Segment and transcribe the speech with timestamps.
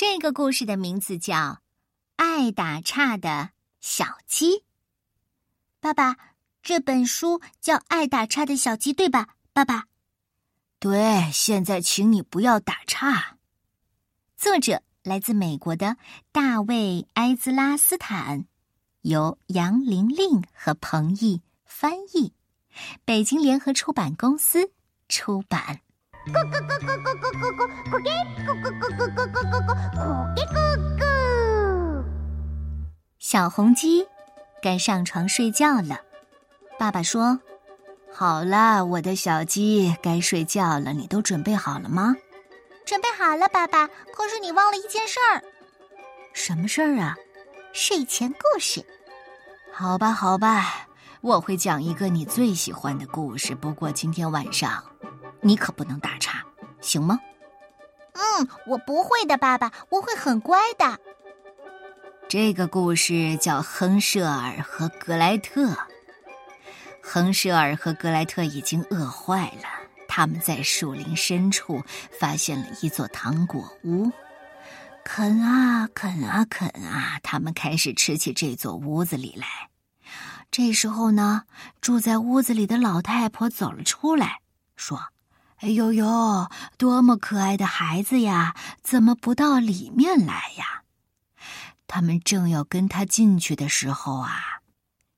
[0.00, 1.34] 这个故事的名字叫
[2.14, 3.50] 《爱打岔的
[3.80, 4.50] 小鸡》。
[5.80, 6.16] 爸爸，
[6.62, 9.26] 这本书叫《爱打岔的小鸡》，对吧？
[9.52, 9.86] 爸爸，
[10.78, 11.28] 对。
[11.32, 13.38] 现在，请你不要打岔。
[14.36, 15.96] 作者来自美国的
[16.30, 18.46] 大卫·埃兹拉斯坦，
[19.00, 22.32] 由杨玲玲和彭毅翻译，
[23.04, 24.70] 北京联合出版公司
[25.08, 25.80] 出版。
[26.28, 28.12] 咕咕咕咕咕咕咕咕咕咕
[28.44, 29.72] 咕咕咕咕咕咕
[33.38, 34.04] 小红鸡
[34.60, 36.00] 该上床睡觉了。
[36.76, 37.38] 爸爸说
[38.12, 40.92] ：“好了，我的小鸡，该睡觉了。
[40.92, 42.16] 你都准备好了吗？”
[42.84, 43.86] 准备好了，爸爸。
[44.12, 45.44] 可是你忘了一件事儿。
[46.32, 47.14] 什么事儿啊？
[47.72, 48.84] 睡前故事。
[49.72, 50.88] 好吧，好吧，
[51.20, 53.54] 我会讲一个你最喜欢的故事。
[53.54, 54.82] 不过今天晚上。
[55.42, 56.44] 你可不能打岔，
[56.80, 57.20] 行吗？
[58.14, 60.98] 嗯，我不会的，爸爸，我会很乖的。
[62.28, 65.72] 这个故事叫《亨舍尔和格莱特》。
[67.02, 69.62] 亨舍尔和格莱特已经饿坏了，
[70.06, 71.82] 他们在树林深处
[72.20, 74.12] 发现了一座糖果屋，
[75.04, 79.46] 啃啊啃啊啃啊，他们开始吃起这座屋子里来。
[80.50, 81.44] 这时候呢，
[81.80, 84.40] 住在屋子里的老太婆走了出来，
[84.76, 85.00] 说。
[85.60, 88.54] 哎呦呦，多么可爱的孩子呀！
[88.80, 90.82] 怎么不到里面来呀？
[91.88, 94.60] 他们正要跟他进去的时候啊，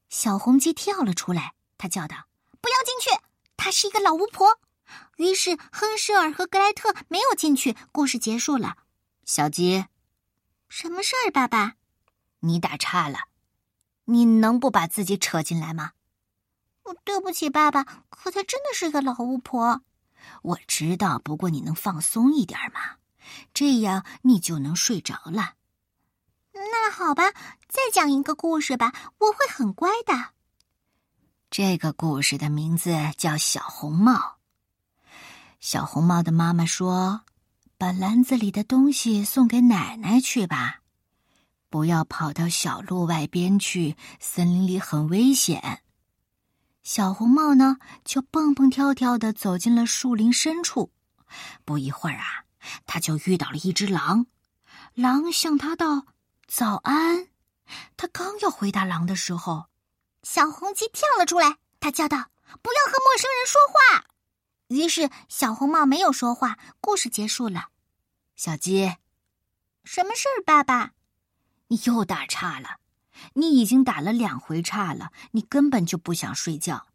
[0.09, 2.29] 小红鸡跳了出来，他叫道
[2.63, 3.11] ：“不要进去！
[3.57, 4.59] 她是一个老巫婆。”
[5.19, 7.77] 于是亨舍尔和格莱特没有进去。
[7.93, 8.79] 故事结束了。
[9.25, 9.85] 小鸡，
[10.69, 11.75] 什么事儿，爸爸？
[12.41, 13.19] 你打岔了，
[14.05, 15.93] 你能不把自己扯进来吗？
[17.05, 17.85] 对不起，爸爸。
[18.09, 19.83] 可她真的是个老巫婆。
[20.43, 22.97] 我知道，不过你能放松一点吗？
[23.53, 25.55] 这样你就能睡着了。
[26.71, 27.33] 那好吧，
[27.69, 30.31] 再讲一个故事吧，我会很乖的。
[31.51, 34.13] 这个故事的名字叫《小红帽》。
[35.59, 37.23] 小红帽的妈妈说
[37.79, 40.81] ：“把篮子里的东西送给奶奶去吧，
[41.69, 45.83] 不要跑到小路外边去，森林里很危险。”
[46.83, 50.93] 小红帽呢，就蹦蹦跳跳的走进了树林深处。
[51.65, 52.45] 不一会儿啊，
[52.87, 54.27] 他就遇到了一只狼。
[54.95, 56.07] 狼向他道
[56.53, 57.29] ：“早安。”
[57.97, 59.67] 他刚要回答狼的时候，
[60.25, 62.31] 小红鸡跳了出来，他叫道
[62.61, 64.05] ：“不要和陌生人说话。”
[64.67, 66.59] 于是小红帽没有说话。
[66.81, 67.69] 故事结束了。
[68.35, 68.97] 小鸡，
[69.85, 70.93] 什么事儿，爸爸？
[71.69, 72.79] 你又打岔了。
[73.35, 76.87] 你已经打了两回岔了，你根本就不想睡觉。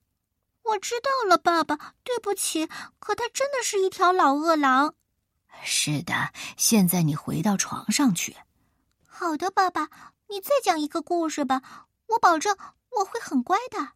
[0.63, 2.67] 我知道了，爸爸，对不起。
[2.99, 4.95] 可他真的是一条老饿狼。
[5.63, 8.35] 是的，现在你回到床上去。
[9.18, 9.90] 好的，爸爸，
[10.30, 11.62] 你再讲一个故事吧，
[12.08, 12.53] 我保证
[12.92, 13.94] 我会很乖的。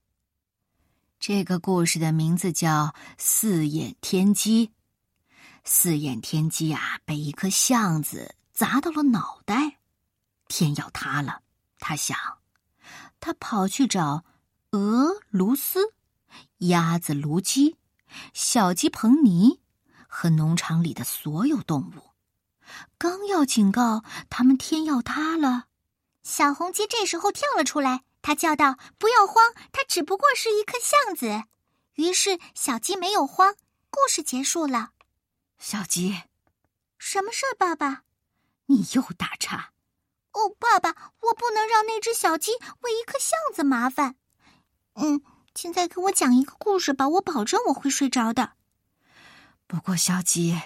[1.20, 2.86] 这个故事的名字叫
[3.18, 4.68] 《四眼天鸡》。
[5.66, 9.80] 四眼天鸡啊，被一颗橡子砸到了脑袋，
[10.48, 11.42] 天要塌了。
[11.80, 12.18] 他想，
[13.20, 14.24] 他跑去找
[14.72, 15.94] 鹅卢斯、
[16.60, 17.76] 鸭子卢基、
[18.34, 19.60] 小鸡彭尼
[20.08, 22.09] 和农场里的所有动物，
[22.98, 25.66] 刚要警告他们天要塌了，
[26.24, 31.44] 小红鸡这时候跳了出来，它叫道：“不要慌，它只不过是一颗橡子。”
[31.96, 33.56] 于是小鸡没有慌。
[33.92, 34.92] 故事结束了。
[35.58, 36.22] 小鸡，
[36.98, 38.04] 什么事儿，爸爸？
[38.68, 39.72] 你又打岔。
[40.34, 42.52] 哦，爸爸，我不能让那只小鸡
[42.82, 44.16] 为一颗橡子麻烦。
[44.94, 45.22] 嗯，
[45.56, 48.52] 现在给我讲一个故事吧，我保证我会睡着的。
[49.66, 50.62] 不过，小鸡，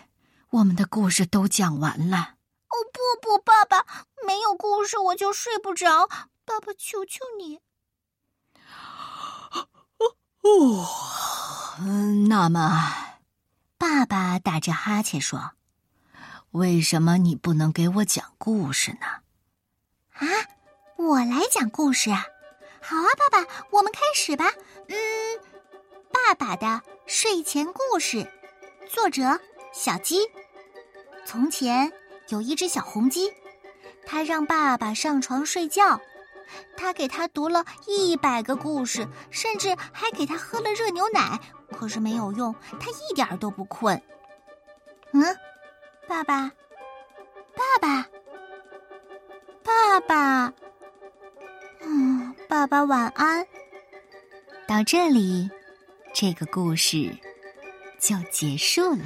[0.54, 2.36] 我们的故事都讲完了。
[2.68, 3.84] 哦，不不，爸爸，
[4.24, 6.08] 没有故事我就睡不着。
[6.46, 7.60] 爸爸，求求你。
[10.44, 10.88] 哦，
[11.80, 12.94] 嗯，那么，
[13.80, 15.54] 爸爸打着哈欠说
[16.52, 19.08] ：“为什么你不能给我讲故事呢？”
[20.14, 20.28] 啊，
[20.98, 22.28] 我来讲故事啊！
[22.80, 24.46] 好啊，爸爸，我们开始吧。
[24.88, 24.96] 嗯，
[26.12, 28.32] 爸爸的睡前故事，
[28.88, 29.24] 作者
[29.74, 30.20] 小鸡。
[31.26, 31.92] 从前
[32.30, 33.34] 有一只小红鸡，
[34.06, 36.00] 它让爸爸上床睡觉，
[36.78, 41.40] 他给他读了一百个故事，甚至还给他喝了热牛奶，
[41.72, 44.02] 可是没有用，他一点都不困。
[45.12, 45.24] 嗯，
[46.08, 46.52] 爸爸，
[47.56, 48.06] 爸爸。
[49.64, 50.54] 爸爸，
[51.82, 53.46] 嗯，爸爸晚安。
[54.68, 55.50] 到这里，
[56.14, 57.16] 这个故事
[58.00, 59.06] 就结束了。